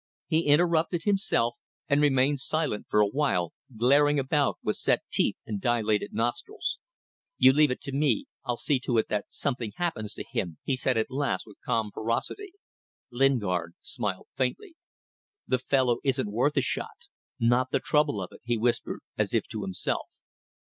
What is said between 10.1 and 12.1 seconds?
to him," he said at last, with calm